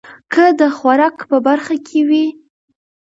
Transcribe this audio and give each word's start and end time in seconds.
که 0.33 0.43
د 0.59 0.61
خوراک 0.77 1.17
په 1.29 1.37
برخه 1.47 1.75
کې 1.87 1.99
وي 2.09 2.25